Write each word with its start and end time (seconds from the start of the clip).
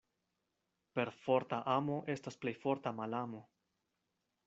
Perforta 0.99 1.61
amo 1.75 1.99
estas 2.17 2.41
plej 2.45 2.57
forta 2.67 2.97
malamo. 3.03 3.47